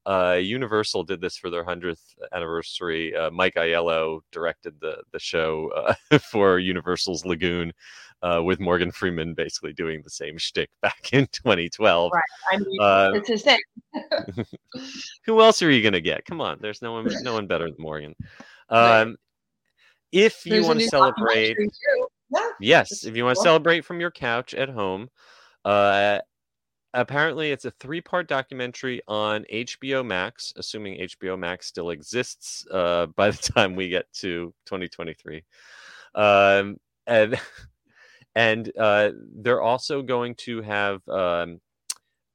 [0.05, 3.13] uh, Universal did this for their hundredth anniversary.
[3.13, 5.69] Uh, Mike Aiello directed the the show
[6.11, 7.73] uh, for Universal's Lagoon,
[8.21, 12.11] uh, with Morgan Freeman basically doing the same shtick back in 2012.
[12.13, 12.23] Right.
[12.51, 13.59] I mean, Uh, it's his thing.
[15.25, 16.23] Who else are you gonna get?
[16.23, 18.15] Come on, there's no one no one better than Morgan.
[18.69, 19.17] Um,
[20.13, 21.57] if you There's want to celebrate.
[22.29, 22.49] Yeah.
[22.59, 23.43] yes, if you want to cool.
[23.43, 25.09] celebrate from your couch at home,
[25.65, 26.19] uh,
[26.93, 33.31] apparently it's a three-part documentary on HBO Max, assuming HBO Max still exists uh, by
[33.31, 35.43] the time we get to 2023.
[36.15, 37.39] Um, and
[38.35, 41.59] and uh, they're also going to have um,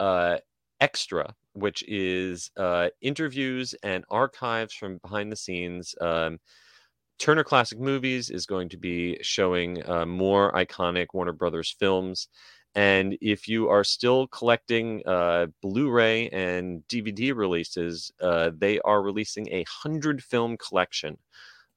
[0.01, 0.39] uh,
[0.81, 5.95] extra, which is uh, interviews and archives from behind the scenes.
[6.01, 6.39] Um,
[7.19, 12.29] Turner Classic Movies is going to be showing uh, more iconic Warner Brothers films.
[12.75, 19.03] And if you are still collecting uh, Blu ray and DVD releases, uh, they are
[19.03, 21.19] releasing a 100 film collection.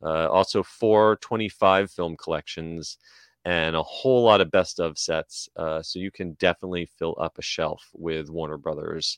[0.03, 2.97] Uh, also, four 25 film collections
[3.45, 5.49] and a whole lot of best of sets.
[5.55, 9.17] Uh, so you can definitely fill up a shelf with Warner Brothers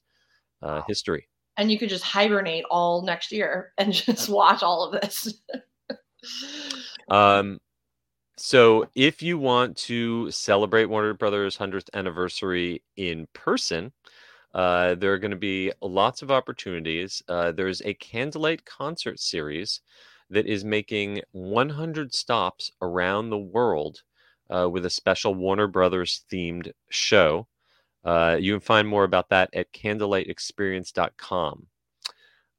[0.61, 1.27] uh, history.
[1.57, 5.33] And you could just hibernate all next year and just watch all of this.
[7.09, 7.59] Um,
[8.37, 13.91] so if you want to celebrate Warner Brothers 100th anniversary in person,
[14.53, 17.21] uh, there are going to be lots of opportunities.
[17.27, 19.81] Uh, there's a Candlelight concert series
[20.29, 24.01] that is making 100 stops around the world
[24.49, 27.47] uh, with a special Warner Brothers themed show.
[28.03, 31.67] Uh, you can find more about that at candlelightexperience.com.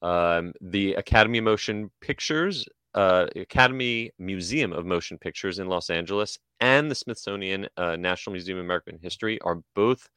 [0.02, 6.90] Um, the Academy Motion Pictures uh, Academy Museum of Motion Pictures in Los Angeles and
[6.90, 10.08] the Smithsonian uh, National Museum of American History are both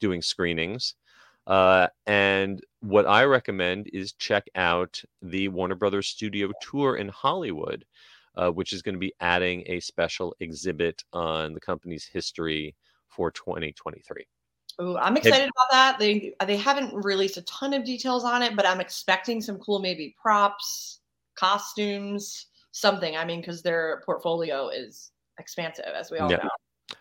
[0.00, 0.94] doing screenings.
[1.46, 7.84] Uh, and what I recommend is check out the Warner Brothers Studio Tour in Hollywood,
[8.36, 12.74] uh, which is going to be adding a special exhibit on the company's history
[13.08, 14.24] for 2023.
[14.80, 15.98] Ooh, I'm excited about that.
[15.98, 19.80] They they haven't released a ton of details on it, but I'm expecting some cool
[19.80, 21.00] maybe props,
[21.42, 23.16] costumes, something.
[23.16, 26.36] I mean, because their portfolio is expansive, as we all Yeah.
[26.44, 26.50] know.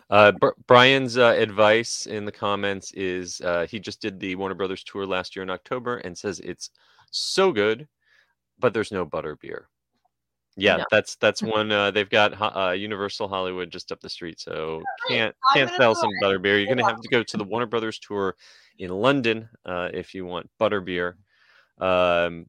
[0.09, 4.55] Uh, Br- Brian's uh, advice in the comments is uh, he just did the Warner
[4.55, 6.71] Brothers tour last year in October and says it's
[7.11, 7.87] so good,
[8.57, 9.67] but there's no butter beer.
[10.57, 10.85] Yeah, No.
[10.91, 11.71] that's that's one.
[11.71, 16.11] Uh, they've got uh, Universal Hollywood just up the street, so can't can't sell some
[16.21, 16.57] butter beer.
[16.57, 18.35] You're gonna have to go to the Warner Brothers tour
[18.79, 21.17] in London uh, if you want butter beer.
[21.79, 22.47] Um,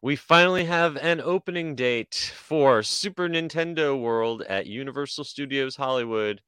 [0.01, 6.41] we finally have an opening date for Super Nintendo World at Universal Studios Hollywood.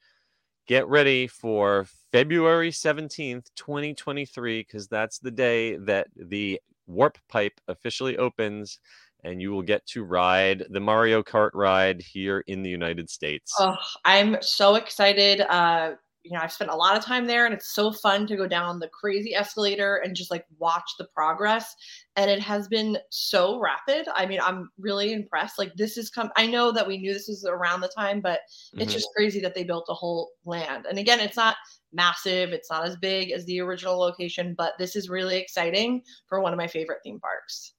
[0.67, 8.17] Get ready for February 17th, 2023, because that's the day that the Warp Pipe officially
[8.17, 8.79] opens
[9.23, 13.53] and you will get to ride the Mario Kart ride here in the United States.
[13.59, 13.75] Oh,
[14.05, 15.41] I'm so excited.
[15.41, 18.35] Uh, you know, I've spent a lot of time there and it's so fun to
[18.35, 21.75] go down the crazy escalator and just like watch the progress.
[22.15, 24.07] And it has been so rapid.
[24.13, 25.57] I mean, I'm really impressed.
[25.57, 28.41] Like, this is come, I know that we knew this was around the time, but
[28.77, 28.93] it's Mhm.
[28.93, 30.85] just crazy that they built a whole land.
[30.85, 31.57] And again, it's not
[31.93, 36.41] massive, it's not as big as the original location, but this is really exciting for
[36.41, 37.73] one of my favorite theme parks.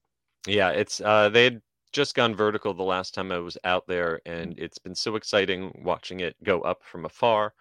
[0.47, 4.21] Yeah, it's uh they had just gone vertical the last time I was out there,
[4.27, 7.55] and it's been so exciting watching it go up from afar.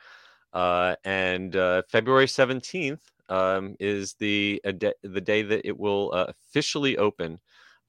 [0.53, 6.97] Uh, and uh, February 17th um, is the the day that it will uh, officially
[6.97, 7.39] open.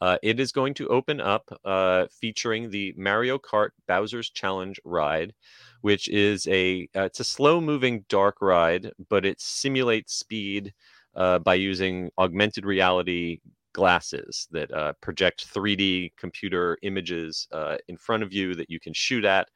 [0.00, 5.34] Uh, it is going to open up uh, featuring the Mario Kart Bowser's Challenge ride,
[5.82, 10.72] which is a uh, it's a slow moving dark ride, but it simulates speed
[11.14, 13.40] by using augmented reality
[13.72, 14.70] glasses that
[15.00, 17.48] project 3D computer images
[17.88, 19.48] in front of you that you can shoot at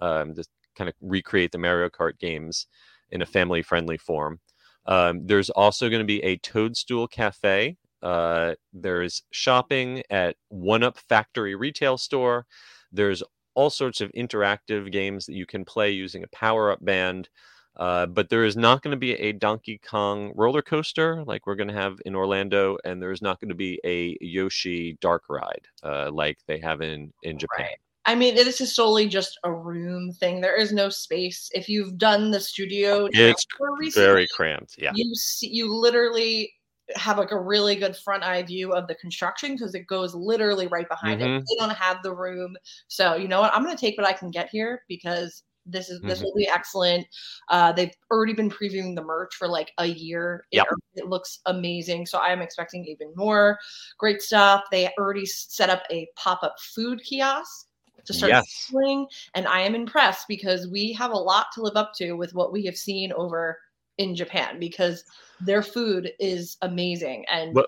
[0.00, 0.34] um,
[0.78, 2.66] kind of recreate the Mario Kart games
[3.10, 4.40] in a family friendly form.
[4.86, 7.76] Um, there's also going to be a Toadstool Cafe.
[8.02, 12.46] Uh, there's shopping at One Up Factory retail store.
[12.92, 13.22] There's
[13.54, 17.28] all sorts of interactive games that you can play using a power up band.
[17.76, 21.54] Uh, but there is not going to be a Donkey Kong roller coaster like we're
[21.54, 25.66] going to have in Orlando, and there's not going to be a Yoshi dark ride
[25.84, 27.66] uh, like they have in in Japan.
[27.66, 27.78] Right.
[28.08, 30.40] I mean, this is solely just a room thing.
[30.40, 31.50] There is no space.
[31.52, 34.76] If you've done the studio It's recently, Very cramped.
[34.78, 34.92] Yeah.
[34.94, 36.54] you see, you literally
[36.96, 40.68] have like a really good front eye view of the construction because it goes literally
[40.68, 41.26] right behind it.
[41.26, 41.40] Mhm.
[41.46, 43.52] They don't have the room, so you know what?
[43.54, 46.22] I'm going to take what I can get here because this is this Mhm.
[46.22, 47.06] will be excellent.
[47.50, 50.46] Uh, they've already been previewing the merch for like a year.
[50.50, 50.66] It, Yep.
[50.94, 53.58] it looks amazing, so I am expecting even more
[53.98, 54.64] great stuff.
[54.70, 57.67] They already set up a pop up food kiosk
[58.08, 58.70] to start Yes.
[59.34, 62.52] and I am impressed because we have a lot to live up to with what
[62.52, 63.58] we have seen over
[63.98, 65.04] in Japan because
[65.40, 67.66] their food is amazing and Well,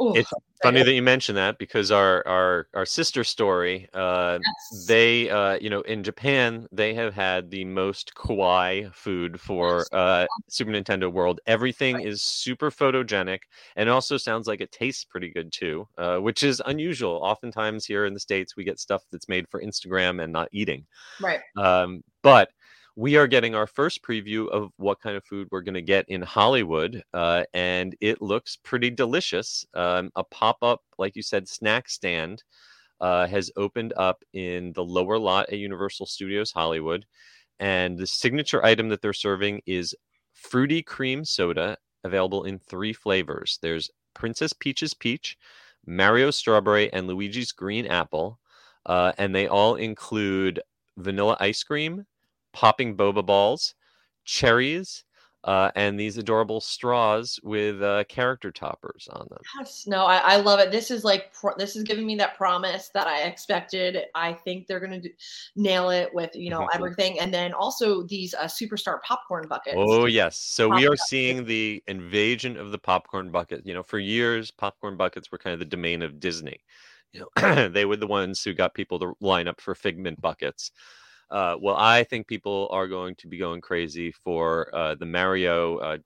[0.00, 0.32] Ooh, it's
[0.62, 4.86] Funny that you mention that because our our our sister story, uh, yes.
[4.86, 10.26] they uh, you know in Japan they have had the most kawaii food for uh,
[10.48, 11.40] Super Nintendo World.
[11.46, 12.06] Everything Right.
[12.06, 13.40] is super photogenic
[13.76, 17.20] and also sounds like it tastes pretty good too, uh, which is unusual.
[17.22, 20.86] Oftentimes here in the states we get stuff that's made for Instagram and not eating.
[21.20, 21.40] right.
[21.56, 22.48] Um, but
[22.96, 26.08] we are getting our first preview of what kind of food we're going to get
[26.08, 29.66] in Hollywood, uh, and it looks pretty delicious.
[29.74, 32.42] Um, a pop up, like you said, snack stand
[33.00, 37.04] uh, has opened up in the lower lot at Universal Studios Hollywood.
[37.60, 39.94] And the signature item that they're serving is
[40.32, 43.58] fruity cream soda, available in three flavors.
[43.60, 45.36] There's Princess Peach's Peach,
[45.86, 48.38] Mario Strawberry, and Luigi's Green Apple.
[48.86, 50.60] Uh, and they all include
[50.96, 52.06] vanilla ice cream,
[52.56, 53.74] popping boba balls,
[54.24, 55.04] cherries,
[55.44, 59.38] uh, and these adorable straws with uh, character toppers on them.
[59.58, 60.70] Yes, no, I, I love it.
[60.70, 64.06] This is like pro- this is giving me that promise that I expected.
[64.14, 65.10] I think they're gonna do,
[65.54, 66.74] nail it with you know Mhm.
[66.74, 69.76] everything, and then also these uh, superstar popcorn buckets.
[69.76, 73.66] Oh yes, so we are seeing the invasion of the popcorn bucket.
[73.66, 76.64] You know, for years, popcorn buckets were kind of the domain of Disney.
[77.12, 80.72] You know, they were the ones who got people to line up for Figment buckets.
[81.30, 85.78] Uh, well, I think people are going to be going crazy for uh, the Mario
[85.78, 85.98] uh,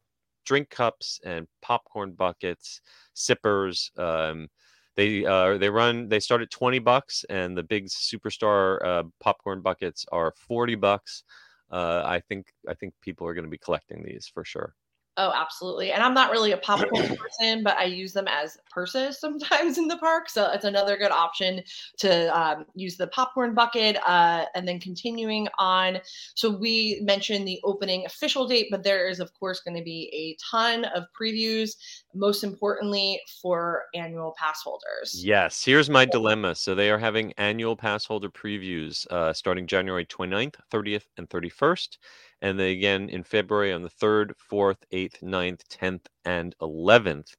[0.46, 2.80] drink cups and popcorn buckets,
[3.14, 3.90] sippers.
[3.98, 4.48] Um,
[4.96, 6.08] they uh, they run.
[6.08, 11.24] They start at twenty bucks, and the big superstar uh, popcorn buckets are forty bucks.
[11.70, 14.74] I think I think people are going to be collecting these for sure.
[15.20, 15.92] Oh, absolutely.
[15.92, 19.86] And I'm not really a popcorn person, but I use them as purses sometimes in
[19.86, 20.30] the park.
[20.30, 21.62] So it's another good option
[21.98, 23.98] to um, use the popcorn bucket.
[24.06, 25.98] Uh, and then continuing on.
[26.34, 30.10] So we mentioned the opening official date, but there is, of course, going to be
[30.14, 31.72] a ton of previews,
[32.14, 35.22] most importantly for annual pass holders.
[35.22, 36.54] Yes, here's my dilemma.
[36.54, 41.98] So they are having annual pass holder previews uh, starting January 29th, 30th, and 31st.
[42.42, 47.34] And then again in February on the 3rd, 4th, 8th, 9th, 10th, and 11th.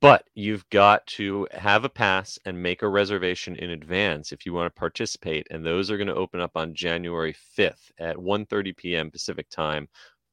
[0.00, 4.52] but you've got to have a pass and make a reservation in advance if you
[4.54, 5.46] want to participate.
[5.50, 9.88] And those are going to open up on january 5th at 1.30 p.m pacific time.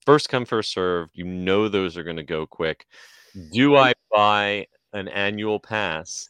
[0.06, 1.12] First come first served.
[1.16, 2.86] you know those are going to go quick.
[3.52, 6.30] Do i buy an annual pass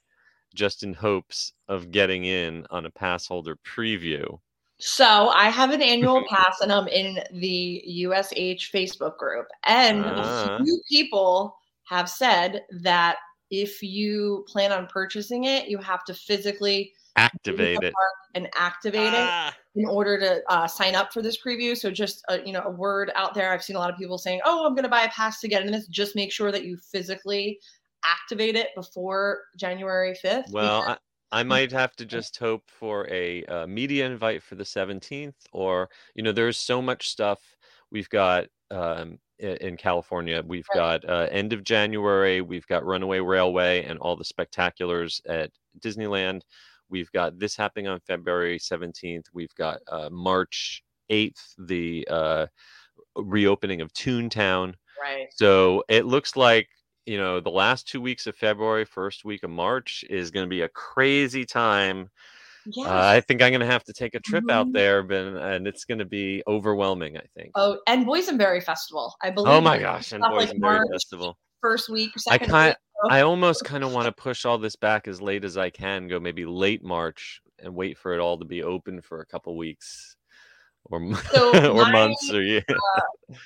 [0.55, 4.39] just in hopes of getting in on a pass holder preview
[4.79, 9.47] So I have an annual pass and I'm in the USH Facebook group.
[9.65, 10.57] And Ah.
[10.59, 13.17] a few people have said that
[13.49, 17.93] if you plan on purchasing it, you have to physically activate it
[18.35, 19.55] and activate it Ah.
[19.75, 21.75] in order to uh, sign up for this preview.
[21.75, 23.51] So just uh, you know a word out there.
[23.51, 25.47] I've seen a lot of people saying, "Oh, I'm going to buy a pass to
[25.47, 27.57] get in this." Just make sure that you physically
[28.05, 30.51] activate it before January 5th.
[30.51, 30.97] Well, because-
[31.31, 35.35] I, I might have to just hope for a uh, media invite for the 17th,
[35.51, 37.39] or you know, there's so much stuff
[37.91, 40.41] we've got um, in California.
[40.45, 41.01] We've Right.
[41.01, 42.41] got uh, end of January.
[42.41, 46.41] We've got Runaway Railway and all the spectaculars at Disneyland.
[46.89, 49.25] We've got this happening on February 17th.
[49.33, 52.47] We've got uh, March 8th, the uh,
[53.15, 54.75] reopening of Toontown.
[55.01, 55.27] right.
[55.31, 56.69] So it looks like
[57.07, 60.49] you know the last two weeks of February, first week of March is going to
[60.49, 62.09] be a crazy time.
[62.69, 62.87] Yeah.
[62.87, 64.73] Uh, I think I'm going to have to take a trip out Mhm.
[64.73, 67.17] there, but and it's going to be overwhelming.
[67.17, 67.51] I think.
[67.55, 69.15] oh, and Boysenberry Festival.
[69.21, 69.53] I believe.
[69.53, 70.11] Oh my gosh!
[70.11, 71.37] And like Boysenberry March, Festival.
[71.61, 72.69] First week, I second kind
[73.03, 73.11] week.
[73.11, 76.07] I almost kind of want to push all this back as late as I can.
[76.09, 79.55] Go maybe late March and wait for it all to be open for a couple
[79.55, 80.17] weeks,
[80.85, 80.99] or
[81.31, 82.59] So or my- months or yeah.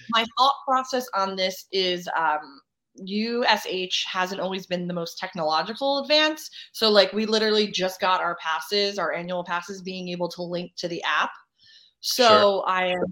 [0.10, 2.60] my thought process on this is um
[2.96, 6.50] USH hasn't always been the most technological advance.
[6.74, 10.74] So like we literally just got our passes, our annual passes being able to link
[10.78, 11.32] to the app.
[12.02, 13.04] So I am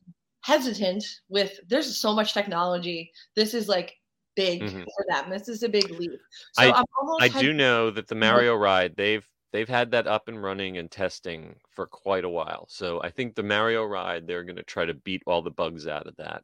[0.42, 3.12] hesitant with there's so much technology.
[3.36, 3.96] This is like
[4.36, 4.84] big Mhm.
[4.84, 5.30] for them.
[5.30, 6.20] This is a big leap.
[6.54, 9.92] So I- I, am almost I do know that the Mario ride they've they've had
[9.92, 12.68] that up and running and testing for quite a while.
[12.70, 15.88] So I think the Mario ride they're going to try to beat all the bugs
[15.88, 16.44] out of that.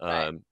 [0.00, 0.26] Right.
[0.28, 0.44] Um,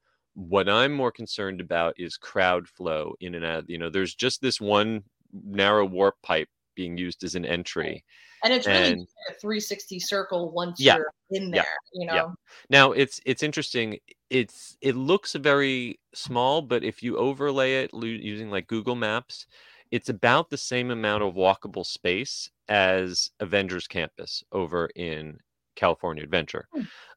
[0.47, 3.69] what I'm more concerned about is crowd flow in and out.
[3.69, 8.03] You know, there's just this one narrow warp pipe being used as an entry.
[8.45, 10.95] and it's really and- a 360 circle once Yeah.
[10.95, 11.63] you're in Yeah.
[11.63, 12.13] there, you know.
[12.15, 12.27] Yeah.
[12.69, 13.99] Now it's it's interesting.
[14.29, 19.45] It's it looks very small, but if you overlay it using like Google Maps,
[19.91, 25.37] it's about the same amount of walkable space as Avengers Campus over in
[25.75, 26.69] California Adventure.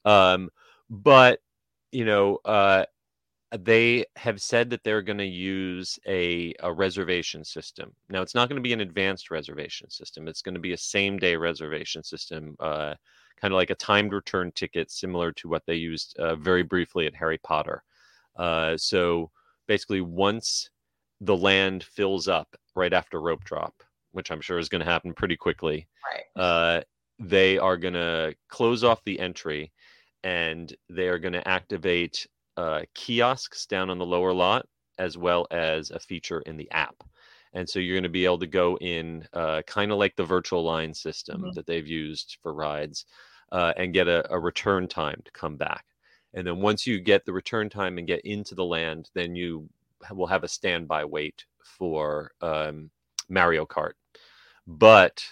[0.04, 0.50] Um,
[0.90, 1.38] but
[1.92, 2.84] you know, uh,
[3.58, 7.92] they have said that they're going to use a, a reservation system.
[8.08, 10.26] Now, it's not going to be an advanced reservation system.
[10.26, 12.94] It's going to be a same day reservation system, uh,
[13.40, 17.06] kind of like a timed return ticket, similar to what they used uh, very briefly
[17.06, 17.82] at Harry Potter.
[18.36, 19.30] Uh, so
[19.68, 20.70] basically, once
[21.20, 23.82] the land fills up right after rope drop,
[24.12, 26.42] which I'm sure is going to happen pretty quickly, Right.
[26.42, 26.80] uh,
[27.18, 29.72] they are going to close off the entry
[30.24, 32.26] and they are going to activate
[32.56, 34.66] uh, kiosks down on the lower lot
[34.98, 36.96] as well as a feature in the app.
[37.54, 40.24] And so you're going to be able to go in uh, kind of like the
[40.24, 41.54] virtual line system Mhm.
[41.54, 43.06] that they've used for rides
[43.52, 45.84] uh, and get a, a return time to come back.
[46.34, 49.68] And then once you get the return time and get into the land, then you
[50.10, 52.90] will have a standby wait for um,
[53.28, 53.92] Mario Kart.
[54.66, 55.22] But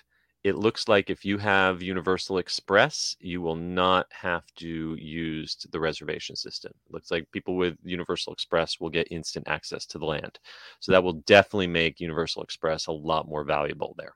[0.43, 5.80] it looks like if you have Universal Express, you will not have to use the
[5.80, 6.72] reservation system.
[6.86, 10.38] It looks like people with Universal Express will get instant access to the land.
[10.80, 14.14] So that will definitely make Universal Express a lot more valuable there.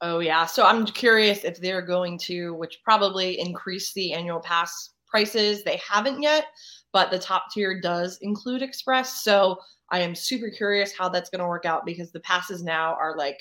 [0.00, 0.46] Oh yeah.
[0.46, 5.62] So I'm curious if they're going to, which probably increase the annual pass prices.
[5.62, 6.46] They haven't yet,
[6.92, 9.22] but the top tier does include express.
[9.22, 9.58] So
[9.90, 13.16] I am super curious how that's going to work out because the passes now are
[13.16, 13.38] like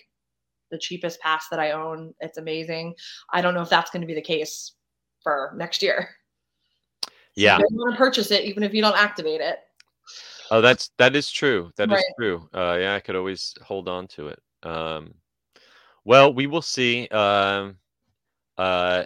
[0.71, 2.13] the cheapest pass that I own.
[2.19, 2.95] It's amazing.
[3.33, 4.73] I don't know if that's going to be the case
[5.23, 6.09] for next year.
[7.05, 7.57] So Yeah.
[7.57, 9.59] you want to purchase it even if you don't activate it.
[10.51, 11.71] Oh, that's that is true.
[11.77, 12.05] That is Right.
[12.17, 12.49] true.
[12.53, 14.41] Uh, yeah, I could always hold on to it.
[14.63, 15.13] Um,
[16.05, 17.07] well, we will see.
[17.09, 17.77] Um,
[18.57, 19.05] uh,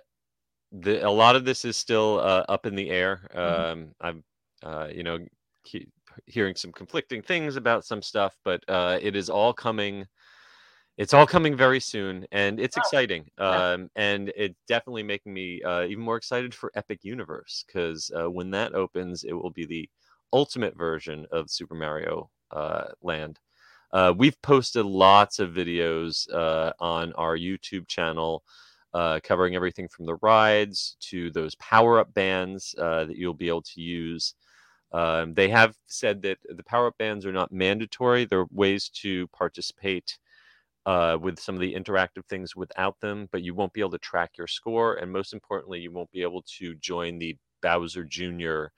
[0.71, 3.27] the a lot of this is still uh, up in the air.
[3.33, 3.71] Mhm.
[3.71, 4.23] Um, I'm,
[4.63, 5.19] uh, you know,
[5.63, 5.87] he,
[6.25, 10.07] hearing some conflicting things about some stuff, but uh, it is all coming.
[10.97, 13.25] It's all coming very soon, and it's exciting.
[13.39, 18.29] Um, and it's definitely making me uh, even more excited for Epic Universe because uh,
[18.29, 19.89] when that opens, it will be the
[20.31, 23.39] ultimate version of Super Mario uh, Land.
[23.91, 28.43] Uh, we've posted lots of videos uh, on our YouTube channel
[28.93, 33.47] uh, covering everything from the rides to those power up bands uh, that you'll be
[33.47, 34.35] able to use.
[34.91, 38.25] Um, they have said that the power up bands are not mandatory.
[38.25, 40.19] There are ways to participate
[40.85, 43.97] uh, with some of the interactive things without them, but you won't be able to
[43.99, 44.95] track your score.
[44.95, 48.71] And most importantly, you won't be able to join the Bowser Jr.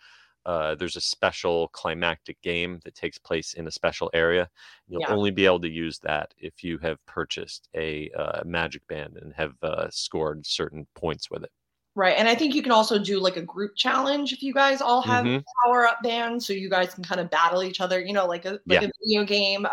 [0.45, 4.47] Uh, there's a special climactic game that takes place in a special area.
[4.87, 5.07] You'll Yeah.
[5.07, 9.33] only be able to use that if you have purchased a uh, Magic Band and
[9.33, 11.51] have uh, scored certain points with it.
[11.95, 12.17] Right.
[12.17, 15.01] And I think you can also do like a group challenge if you guys all
[15.01, 15.45] have Mhm.
[15.63, 16.45] power up bands.
[16.45, 18.81] So you guys can kind of battle each other, you know, like a like Yeah.
[18.81, 19.65] a video game.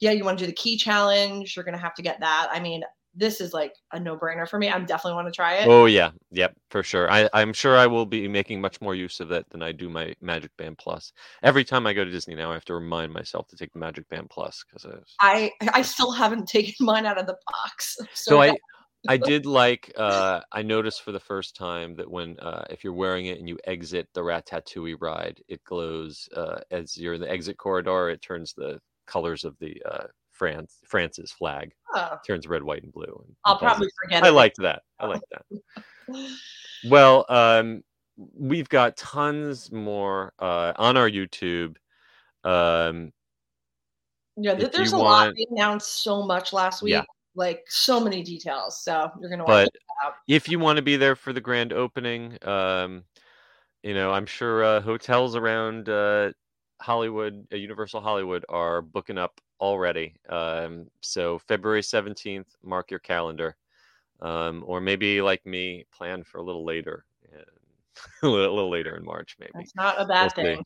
[0.00, 2.48] Yeah, you want to do the key challenge, you're gonna have to get that.
[2.50, 2.82] I mean,
[3.14, 4.70] this is like a no-brainer for me.
[4.70, 5.66] I'm definitely want to try it.
[5.66, 7.10] Oh yeah, yep, for sure.
[7.10, 9.88] I, I'm sure I will be making much more use of that than I do
[9.88, 11.12] my Magic Band Plus.
[11.42, 13.78] Every time I go to Disney now, I have to remind myself to take the
[13.78, 14.86] Magic Band Plus because
[15.20, 17.96] I I still haven't taken mine out of the box.
[18.14, 18.54] so I
[19.08, 22.92] I did like uh I noticed for the first time that when uh if you're
[22.92, 27.30] wearing it and you exit the Ratatouille ride, it glows uh as you're in the
[27.30, 28.78] exit corridor, it turns the
[29.10, 33.22] colors of the uh France France's flag oh, turns red, white, and blue.
[33.26, 34.32] and I'll probably forget I it.
[34.32, 34.82] liked that.
[34.98, 35.44] I like that.
[36.88, 37.84] Well, um,
[38.34, 41.76] we've got tons more uh, on our YouTube.
[42.42, 43.12] Um,
[44.36, 45.26] Yeah, th- there's a lot.
[45.26, 46.92] want- They announced so much last week.
[46.92, 47.02] Yeah.
[47.34, 48.82] Like so many details.
[48.82, 49.68] So you're gonna but
[50.02, 50.14] out.
[50.26, 53.04] if you want to be there for the grand opening, um,
[53.82, 56.32] you know, I'm sure uh, hotels around uh,
[56.80, 60.14] Hollywood, uh, Universal Hollywood, are booking up already.
[60.28, 63.56] Um, so February 17th, mark your calendar,
[64.20, 67.04] um, or maybe like me, plan for a little later,
[68.22, 69.52] a little, later in March, maybe.
[69.54, 70.62] That's not a bad thing.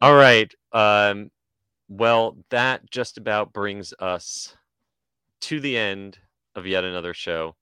[0.00, 0.52] All right.
[0.72, 1.30] Um,
[1.88, 4.56] well, that just about brings us
[5.40, 6.18] to the end
[6.54, 7.56] of yet another show.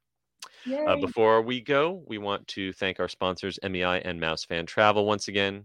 [0.86, 5.06] Uh, before we go, we want to thank our sponsors, MEI and Mouse Fan Travel,
[5.06, 5.64] once again.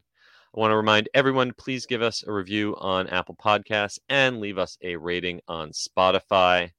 [0.56, 4.40] I want to remind everyone to please give us a review on Apple Podcasts and
[4.40, 6.70] leave us a rating on Spotify.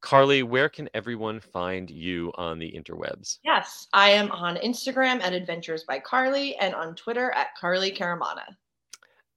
[0.00, 3.38] Carly, where can everyone find you on the interwebs?
[3.44, 8.46] Yes, I am on Instagram at Adventures by Carly and on Twitter at Carly Caramana.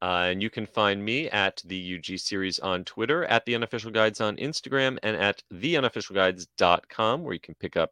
[0.01, 3.91] Uh, and you can find me at the UG series on Twitter, at the unofficial
[3.91, 7.91] guides on Instagram, and at theunofficialguides.com, where you can pick up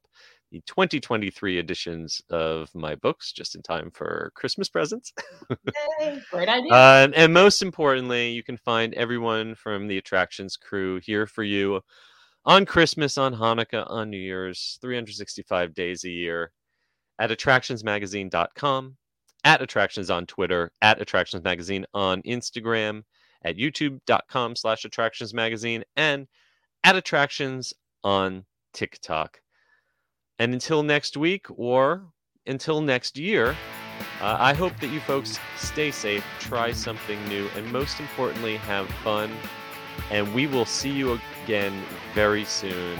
[0.54, 5.12] the 2023 editions of my books just in time for Christmas presents.
[6.00, 6.72] Yay, great idea.
[6.72, 11.44] Uh, and, and most importantly, you can find everyone from the attractions crew here for
[11.44, 11.82] you
[12.46, 16.52] on Christmas, on Hanukkah, on New Year's, 365 days a year
[17.18, 18.96] at attractionsmagazine.com,
[19.44, 23.02] at attractions on Twitter, at attractions magazine on Instagram,
[23.44, 26.28] at youtube.com slash attractions magazine, and
[26.84, 27.74] at attractions
[28.04, 29.40] on TikTok.
[30.40, 32.04] And until next week or
[32.46, 33.56] until next year,
[34.22, 38.88] uh, I hope that you folks stay safe, try something new, and most importantly, have
[39.04, 39.32] fun.
[40.10, 42.98] And we will see you again very soon.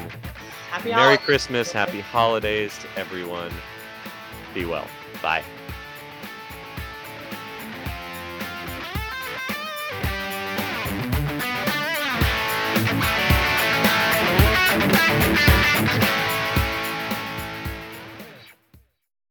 [0.70, 1.26] Happy Merry holidays.
[1.26, 3.52] Christmas, happy holidays to everyone.
[4.54, 4.88] Be well.
[5.22, 5.44] Bye.